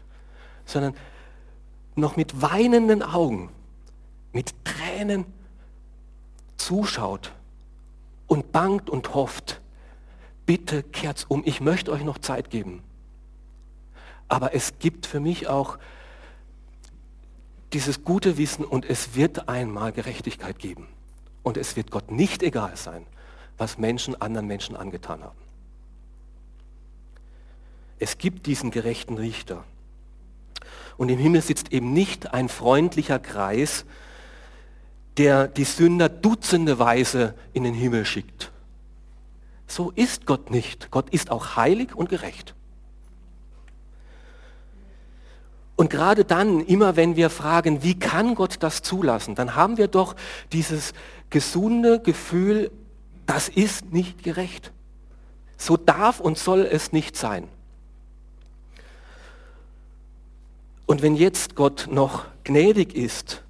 [0.64, 0.94] sondern
[1.94, 3.50] noch mit weinenden Augen,
[4.32, 5.26] mit Tränen
[6.56, 7.32] zuschaut
[8.26, 9.60] und bangt und hofft,
[10.46, 12.82] bitte kehrt's um, ich möchte euch noch Zeit geben.
[14.28, 15.78] Aber es gibt für mich auch
[17.72, 20.88] dieses gute Wissen und es wird einmal Gerechtigkeit geben.
[21.42, 23.06] Und es wird Gott nicht egal sein,
[23.58, 25.49] was Menschen anderen Menschen angetan haben.
[28.00, 29.62] Es gibt diesen gerechten Richter.
[30.96, 33.84] Und im Himmel sitzt eben nicht ein freundlicher Kreis,
[35.16, 38.50] der die Sünder dutzendeweise in den Himmel schickt.
[39.66, 40.90] So ist Gott nicht.
[40.90, 42.54] Gott ist auch heilig und gerecht.
[45.76, 49.88] Und gerade dann, immer wenn wir fragen, wie kann Gott das zulassen, dann haben wir
[49.88, 50.16] doch
[50.52, 50.92] dieses
[51.30, 52.70] gesunde Gefühl,
[53.26, 54.72] das ist nicht gerecht.
[55.56, 57.48] So darf und soll es nicht sein.
[60.90, 63.44] Und wenn jetzt Gott noch gnädig ist,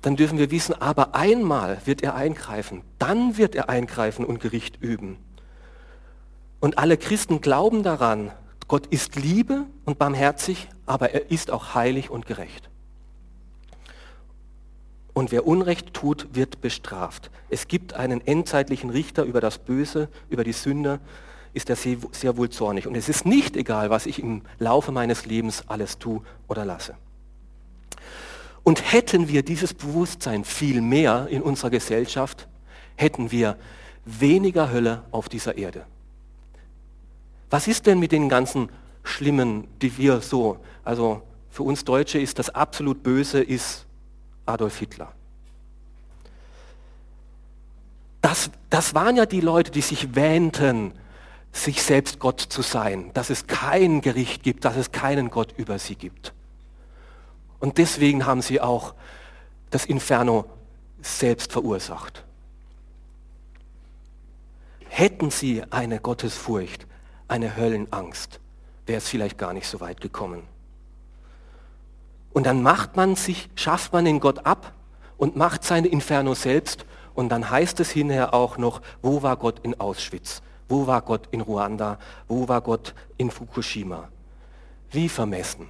[0.00, 4.82] dann dürfen wir wissen, aber einmal wird er eingreifen, dann wird er eingreifen und Gericht
[4.82, 5.18] üben.
[6.60, 8.32] Und alle Christen glauben daran,
[8.68, 12.70] Gott ist Liebe und barmherzig, aber er ist auch heilig und gerecht.
[15.12, 17.30] Und wer Unrecht tut, wird bestraft.
[17.50, 21.00] Es gibt einen endzeitlichen Richter über das Böse, über die Sünde,
[21.56, 22.86] ist er sehr, wohl zornig.
[22.86, 26.94] Und es ist nicht egal, was ich im Laufe meines Lebens alles tue oder lasse.
[28.62, 32.46] Und hätten wir dieses Bewusstsein viel mehr in unserer Gesellschaft,
[32.96, 33.56] hätten wir
[34.04, 35.86] weniger Hölle auf dieser Erde.
[37.48, 38.68] Was ist denn mit den ganzen
[39.02, 43.86] Schlimmen, die wir so, also für uns Deutsche ist das absolut Böse, ist
[44.44, 45.10] Adolf Hitler.
[48.20, 50.92] Das, das waren ja die Leute, die sich wähnten,
[51.56, 55.78] sich selbst Gott zu sein, dass es kein Gericht gibt, dass es keinen Gott über
[55.78, 56.32] sie gibt.
[57.58, 58.94] Und deswegen haben sie auch
[59.70, 60.44] das Inferno
[61.00, 62.24] selbst verursacht.
[64.88, 66.86] Hätten sie eine Gottesfurcht,
[67.28, 68.40] eine Höllenangst,
[68.86, 70.42] wäre es vielleicht gar nicht so weit gekommen.
[72.32, 74.72] Und dann macht man sich, schafft man den Gott ab
[75.16, 76.84] und macht sein Inferno selbst.
[77.14, 80.42] Und dann heißt es hinterher auch noch, wo war Gott in Auschwitz?
[80.68, 81.98] Wo war Gott in Ruanda?
[82.28, 84.08] Wo war Gott in Fukushima?
[84.90, 85.68] Wie vermessen.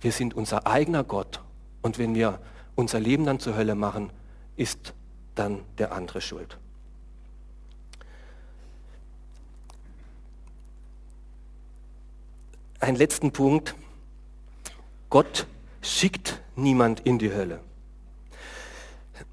[0.00, 1.40] Wir sind unser eigener Gott.
[1.82, 2.38] Und wenn wir
[2.76, 4.10] unser Leben dann zur Hölle machen,
[4.56, 4.94] ist
[5.34, 6.58] dann der andere schuld.
[12.80, 13.74] Ein letzten Punkt.
[15.10, 15.46] Gott
[15.82, 17.60] schickt niemand in die Hölle.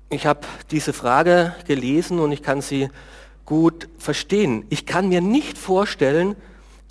[0.10, 2.89] Ich habe diese Frage gelesen und ich kann sie
[3.45, 4.65] gut verstehen.
[4.69, 6.36] Ich kann mir nicht vorstellen,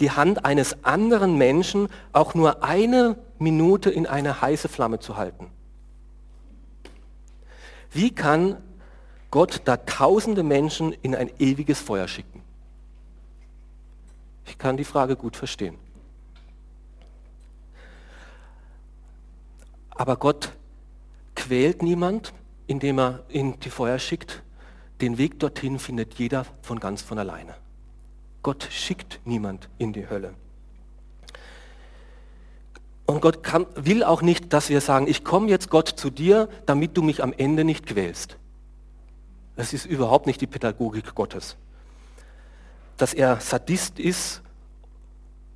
[0.01, 5.51] die Hand eines anderen Menschen auch nur eine Minute in eine heiße Flamme zu halten?
[7.93, 8.57] Wie kann
[9.31, 12.43] Gott da tausende Menschen in ein ewiges Feuer schicken?
[14.47, 15.79] Ich kann die Frage gut verstehen.
[19.91, 20.53] Aber Gott
[21.37, 22.33] quält niemand,
[22.67, 24.43] indem er in die Feuer schickt.
[25.05, 27.55] Den Weg dorthin findet jeder von ganz von alleine.
[28.43, 30.33] Gott schickt niemand in die Hölle.
[33.05, 36.49] Und Gott kann, will auch nicht, dass wir sagen, ich komme jetzt Gott zu dir,
[36.65, 38.39] damit du mich am Ende nicht quälst.
[39.57, 41.59] Das ist überhaupt nicht die Pädagogik Gottes.
[42.97, 44.41] Dass er Sadist ist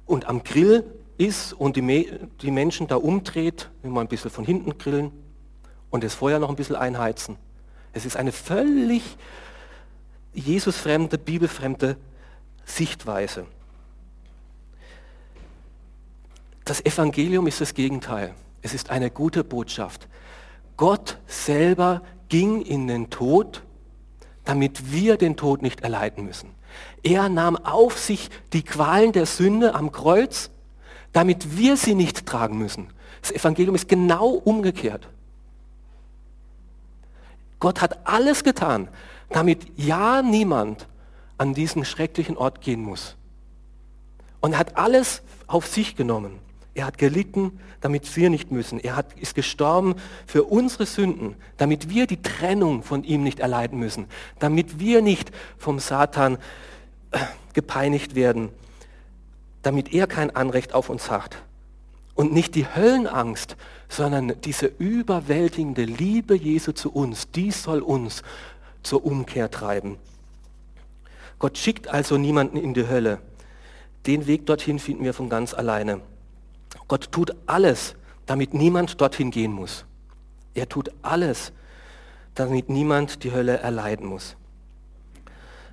[0.04, 0.84] und am Grill
[1.16, 5.10] ist und die, die Menschen da umdreht, immer ein bisschen von hinten grillen
[5.88, 7.38] und das Feuer noch ein bisschen einheizen.
[7.92, 9.02] Es ist eine völlig
[10.34, 11.96] Jesusfremde, bibelfremde
[12.64, 13.46] Sichtweise.
[16.64, 18.34] Das Evangelium ist das Gegenteil.
[18.60, 20.06] Es ist eine gute Botschaft.
[20.76, 23.62] Gott selber ging in den Tod,
[24.44, 26.50] damit wir den Tod nicht erleiden müssen.
[27.02, 30.50] Er nahm auf sich die Qualen der Sünde am Kreuz,
[31.12, 32.90] damit wir sie nicht tragen müssen.
[33.22, 35.08] Das Evangelium ist genau umgekehrt.
[37.60, 38.88] Gott hat alles getan,
[39.30, 40.86] damit ja niemand
[41.36, 43.16] an diesen schrecklichen Ort gehen muss.
[44.40, 46.38] Und er hat alles auf sich genommen.
[46.74, 48.78] Er hat gelitten, damit wir nicht müssen.
[48.78, 53.78] Er hat, ist gestorben für unsere Sünden, damit wir die Trennung von ihm nicht erleiden
[53.78, 54.06] müssen,
[54.38, 56.38] damit wir nicht vom Satan
[57.10, 57.18] äh,
[57.52, 58.50] gepeinigt werden,
[59.62, 61.38] damit er kein Anrecht auf uns hat.
[62.14, 63.56] Und nicht die Höllenangst,
[63.88, 68.22] sondern diese überwältigende Liebe Jesu zu uns, die soll uns
[68.82, 69.96] zur Umkehr treiben.
[71.38, 73.20] Gott schickt also niemanden in die Hölle.
[74.06, 76.00] Den Weg dorthin finden wir von ganz alleine.
[76.86, 77.94] Gott tut alles,
[78.26, 79.84] damit niemand dorthin gehen muss.
[80.54, 81.52] Er tut alles,
[82.34, 84.36] damit niemand die Hölle erleiden muss.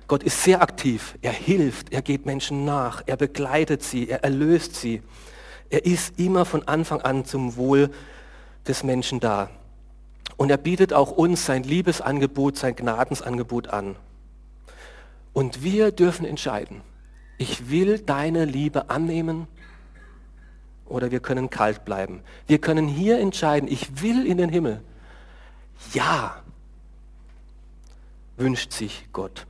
[0.08, 1.16] Gott ist sehr aktiv.
[1.20, 5.02] Er hilft, er geht Menschen nach, er begleitet sie, er erlöst sie.
[5.70, 7.90] Er ist immer von Anfang an zum Wohl
[8.66, 9.50] des Menschen da.
[10.36, 13.96] Und er bietet auch uns sein Liebesangebot, sein Gnadensangebot an.
[15.32, 16.82] Und wir dürfen entscheiden,
[17.38, 19.46] ich will deine Liebe annehmen
[20.86, 22.22] oder wir können kalt bleiben.
[22.46, 24.80] Wir können hier entscheiden, ich will in den Himmel.
[25.92, 26.42] Ja,
[28.36, 29.46] wünscht sich Gott.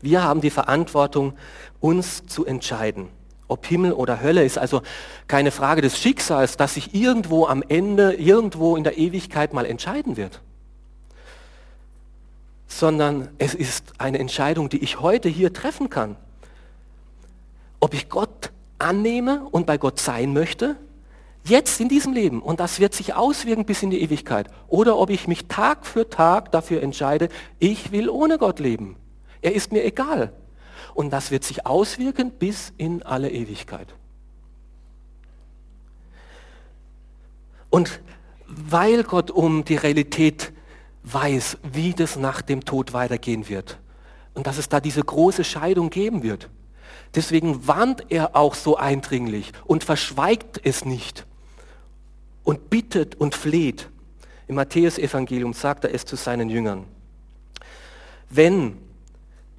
[0.00, 1.34] Wir haben die Verantwortung,
[1.80, 3.08] uns zu entscheiden.
[3.48, 4.82] Ob Himmel oder Hölle ist also
[5.26, 10.16] keine Frage des Schicksals, das sich irgendwo am Ende, irgendwo in der Ewigkeit mal entscheiden
[10.16, 10.40] wird
[12.68, 16.16] sondern es ist eine Entscheidung, die ich heute hier treffen kann.
[17.80, 20.76] Ob ich Gott annehme und bei Gott sein möchte,
[21.44, 25.10] jetzt in diesem Leben, und das wird sich auswirken bis in die Ewigkeit, oder ob
[25.10, 28.96] ich mich Tag für Tag dafür entscheide, ich will ohne Gott leben.
[29.40, 30.32] Er ist mir egal.
[30.98, 33.86] Und das wird sich auswirken bis in alle Ewigkeit.
[37.70, 38.00] Und
[38.48, 40.52] weil Gott um die Realität
[41.04, 43.78] weiß, wie das nach dem Tod weitergehen wird.
[44.34, 46.50] Und dass es da diese große Scheidung geben wird.
[47.14, 51.26] Deswegen warnt er auch so eindringlich und verschweigt es nicht
[52.42, 53.88] und bittet und fleht.
[54.48, 56.86] Im Matthäusevangelium sagt er es zu seinen Jüngern.
[58.30, 58.78] Wenn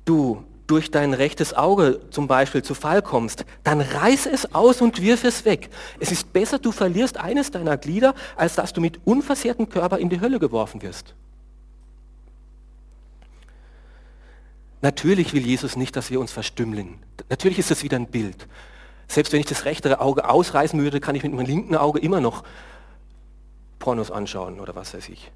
[0.04, 5.02] du durch dein rechtes Auge zum Beispiel zu Fall kommst, dann reiß es aus und
[5.02, 5.70] wirf es weg.
[6.00, 10.10] Es ist besser, du verlierst eines deiner Glieder, als dass du mit unversehrtem Körper in
[10.10, 11.16] die Hölle geworfen wirst.
[14.82, 17.00] Natürlich will Jesus nicht, dass wir uns verstümmeln.
[17.30, 18.48] Natürlich ist das wieder ein Bild.
[19.08, 22.22] Selbst wenn ich das rechtere Auge ausreißen würde, kann ich mit meinem linken Auge immer
[22.22, 22.44] noch
[23.80, 25.32] Pornos anschauen oder was weiß ich.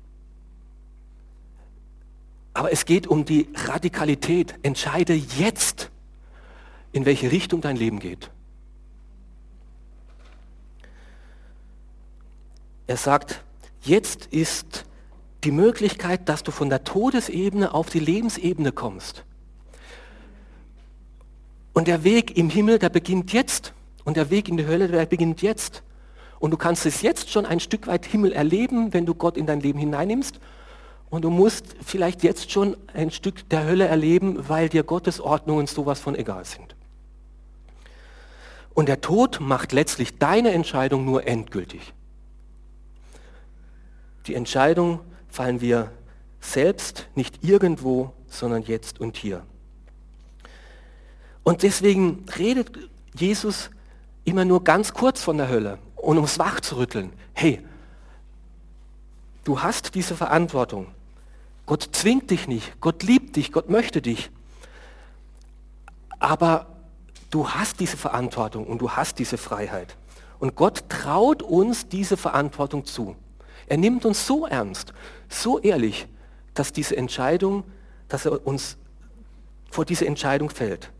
[2.53, 4.55] Aber es geht um die Radikalität.
[4.61, 5.89] Entscheide jetzt,
[6.91, 8.29] in welche Richtung dein Leben geht.
[12.85, 13.43] Er sagt,
[13.81, 14.85] jetzt ist
[15.43, 19.23] die Möglichkeit, dass du von der Todesebene auf die Lebensebene kommst.
[21.73, 23.73] Und der Weg im Himmel, der beginnt jetzt.
[24.05, 25.81] Und der Weg in die Hölle, der beginnt jetzt.
[26.39, 29.47] Und du kannst es jetzt schon ein Stück weit Himmel erleben, wenn du Gott in
[29.47, 30.39] dein Leben hineinnimmst.
[31.13, 35.67] Und du musst vielleicht jetzt schon ein Stück der Hölle erleben, weil dir Gottes Ordnungen
[35.67, 36.75] sowas von egal sind.
[38.73, 41.93] Und der Tod macht letztlich deine Entscheidung nur endgültig.
[44.25, 45.91] Die Entscheidung fallen wir
[46.41, 49.43] selbst nicht irgendwo, sondern jetzt und hier.
[51.43, 52.71] Und deswegen redet
[53.13, 53.69] Jesus
[54.23, 57.13] immer nur ganz kurz von der Hölle und um es wach zu rütteln.
[57.33, 57.61] Hey,
[59.43, 60.87] du hast diese Verantwortung.
[61.65, 64.31] Gott zwingt dich nicht, Gott liebt dich, Gott möchte dich.
[66.19, 66.67] Aber
[67.29, 69.97] du hast diese Verantwortung und du hast diese Freiheit.
[70.39, 73.15] Und Gott traut uns diese Verantwortung zu.
[73.67, 74.93] Er nimmt uns so ernst,
[75.29, 76.07] so ehrlich,
[76.53, 77.63] dass diese Entscheidung,
[78.09, 78.77] dass er uns
[79.71, 80.91] vor diese Entscheidung fällt.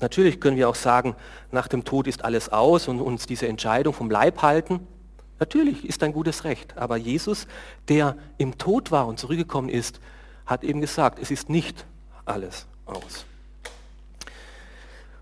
[0.00, 1.14] Natürlich können wir auch sagen,
[1.50, 4.86] nach dem Tod ist alles aus und uns diese Entscheidung vom Leib halten.
[5.44, 6.74] Natürlich ist ein gutes Recht.
[6.78, 7.46] Aber Jesus,
[7.90, 10.00] der im Tod war und zurückgekommen ist,
[10.46, 11.84] hat eben gesagt, es ist nicht
[12.24, 13.26] alles aus.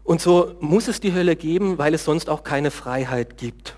[0.05, 3.77] Und so muss es die Hölle geben, weil es sonst auch keine Freiheit gibt.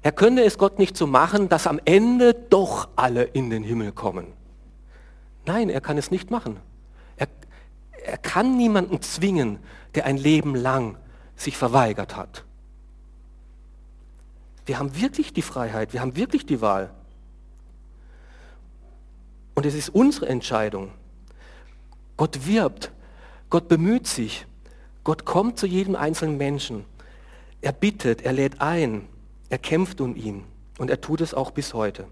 [0.00, 3.92] Er könnte es Gott nicht so machen, dass am Ende doch alle in den Himmel
[3.92, 4.28] kommen.
[5.44, 6.56] Nein, er kann es nicht machen.
[7.18, 7.28] Er,
[8.02, 9.58] er kann niemanden zwingen,
[9.94, 10.96] der ein Leben lang
[11.36, 12.44] sich verweigert hat.
[14.66, 16.90] Wir haben wirklich die Freiheit, wir haben wirklich die Wahl.
[19.54, 20.90] Und es ist unsere Entscheidung.
[22.16, 22.90] Gott wirbt,
[23.50, 24.46] Gott bemüht sich,
[25.04, 26.84] Gott kommt zu jedem einzelnen Menschen.
[27.60, 29.08] Er bittet, er lädt ein,
[29.50, 30.44] er kämpft um ihn
[30.78, 32.06] und er tut es auch bis heute.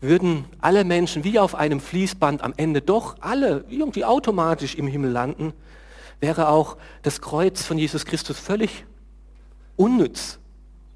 [0.00, 5.10] Würden alle Menschen wie auf einem Fließband am Ende doch alle irgendwie automatisch im Himmel
[5.10, 5.54] landen,
[6.20, 8.84] wäre auch das Kreuz von Jesus Christus völlig
[9.76, 10.38] unnütz,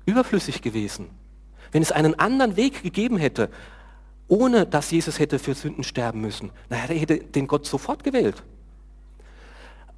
[0.07, 1.09] überflüssig gewesen.
[1.73, 3.51] Wenn es einen anderen Weg gegeben hätte,
[4.27, 8.43] ohne dass Jesus hätte für Sünden sterben müssen, naja, er hätte den Gott sofort gewählt.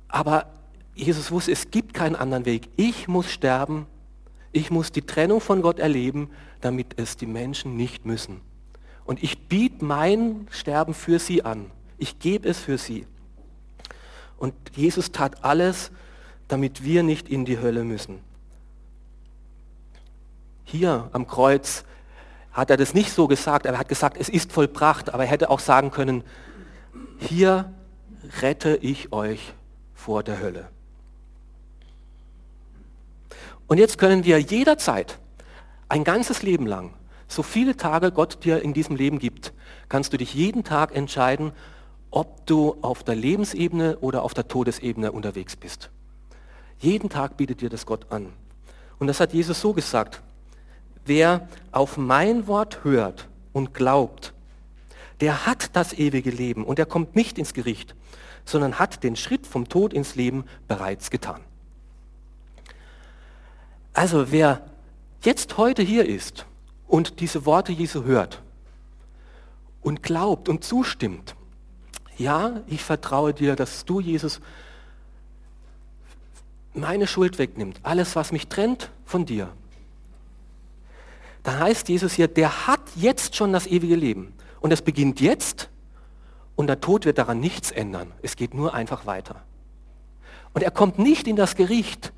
[0.09, 0.47] Aber
[0.95, 2.69] Jesus wusste, es gibt keinen anderen Weg.
[2.77, 3.87] Ich muss sterben,
[4.53, 8.41] ich muss die Trennung von Gott erleben, damit es die Menschen nicht müssen.
[9.05, 11.71] Und ich biete mein Sterben für sie an.
[11.99, 13.07] Ich gebe es für sie.
[14.37, 15.91] Und Jesus tat alles,
[16.49, 18.19] damit wir nicht in die Hölle müssen.
[20.71, 21.85] Hier am Kreuz
[22.53, 25.51] hat er das nicht so gesagt, er hat gesagt, es ist vollbracht, aber er hätte
[25.51, 26.23] auch sagen können,
[27.19, 27.73] hier
[28.41, 29.53] rette ich euch
[29.95, 30.69] vor der Hölle.
[33.67, 35.19] Und jetzt können wir jederzeit,
[35.89, 36.93] ein ganzes Leben lang,
[37.27, 39.53] so viele Tage Gott dir in diesem Leben gibt,
[39.89, 41.51] kannst du dich jeden Tag entscheiden,
[42.13, 45.91] ob du auf der Lebensebene oder auf der Todesebene unterwegs bist.
[46.79, 48.33] Jeden Tag bietet dir das Gott an.
[49.01, 50.23] Und das hat Jesus so gesagt.
[51.05, 54.33] Wer auf mein Wort hört und glaubt,
[55.21, 57.95] der hat das ewige Leben und er kommt nicht ins Gericht,
[58.45, 61.41] sondern hat den Schritt vom Tod ins Leben bereits getan.
[63.93, 64.67] Also wer
[65.23, 66.47] jetzt heute hier ist
[66.89, 68.43] und diese Worte Jesu hört
[69.83, 71.35] und glaubt und zustimmt,
[72.17, 74.41] ja, ich vertraue dir, dass du, Jesus,
[76.75, 79.49] meine Schuld wegnimmt, alles, was mich trennt von dir.
[81.43, 84.35] Dann heißt Jesus hier, der hat jetzt schon das ewige Leben.
[84.61, 85.71] Und es beginnt jetzt
[86.57, 88.13] und der Tod wird daran nichts ändern.
[88.23, 89.43] Es geht nur einfach weiter.
[90.53, 92.13] Und er kommt nicht in das Gericht,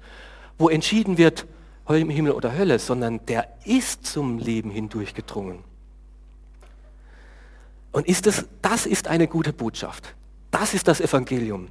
[0.59, 1.47] wo entschieden wird,
[1.89, 5.63] im Himmel oder Hölle, sondern der ist zum Leben hindurchgedrungen.
[7.91, 10.15] Und ist es, das ist eine gute Botschaft.
[10.51, 11.69] Das ist das Evangelium.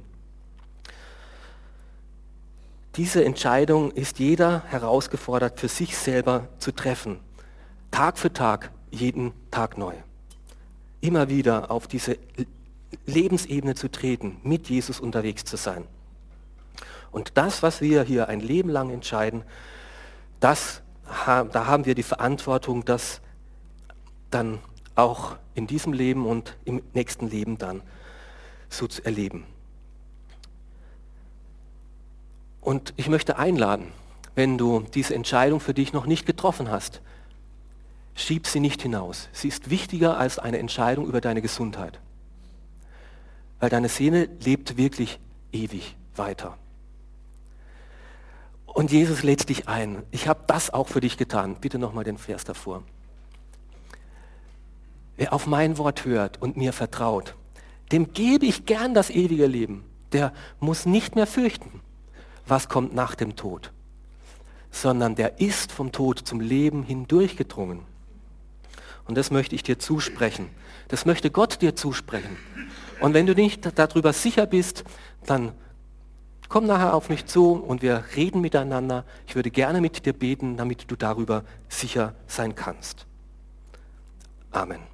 [2.96, 7.18] Diese Entscheidung ist jeder herausgefordert, für sich selber zu treffen.
[7.92, 9.94] Tag für Tag, jeden Tag neu.
[11.00, 12.18] Immer wieder auf diese
[13.06, 15.84] Lebensebene zu treten, mit Jesus unterwegs zu sein.
[17.12, 19.44] Und das, was wir hier ein Leben lang entscheiden,
[20.40, 20.82] das,
[21.26, 23.20] da haben wir die Verantwortung, das
[24.30, 24.58] dann
[24.94, 27.82] auch in diesem Leben und im nächsten Leben dann
[28.70, 29.44] so zu erleben.
[32.62, 33.92] Und ich möchte einladen,
[34.34, 37.02] wenn du diese Entscheidung für dich noch nicht getroffen hast,
[38.14, 39.28] schieb sie nicht hinaus.
[39.32, 42.00] Sie ist wichtiger als eine Entscheidung über deine Gesundheit.
[43.60, 45.18] Weil deine Seele lebt wirklich
[45.52, 46.58] ewig weiter.
[48.66, 50.02] Und Jesus lädt dich ein.
[50.10, 51.56] Ich habe das auch für dich getan.
[51.60, 52.82] Bitte nochmal den Vers davor.
[55.16, 57.34] Wer auf mein Wort hört und mir vertraut,
[57.92, 59.84] dem gebe ich gern das ewige Leben.
[60.12, 61.80] Der muss nicht mehr fürchten,
[62.46, 63.72] was kommt nach dem Tod,
[64.70, 67.80] sondern der ist vom Tod zum Leben hindurchgedrungen.
[69.06, 70.48] Und das möchte ich dir zusprechen.
[70.88, 72.36] Das möchte Gott dir zusprechen.
[73.00, 74.84] Und wenn du nicht darüber sicher bist,
[75.26, 75.52] dann
[76.48, 79.04] komm nachher auf mich zu und wir reden miteinander.
[79.26, 83.06] Ich würde gerne mit dir beten, damit du darüber sicher sein kannst.
[84.50, 84.91] Amen.